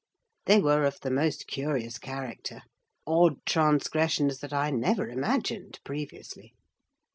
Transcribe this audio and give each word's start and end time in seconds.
They 0.47 0.57
were 0.59 0.83
of 0.85 0.99
the 1.01 1.11
most 1.11 1.45
curious 1.45 1.99
character: 1.99 2.63
odd 3.05 3.45
transgressions 3.45 4.39
that 4.39 4.51
I 4.51 4.71
never 4.71 5.07
imagined 5.07 5.79
previously. 5.83 6.55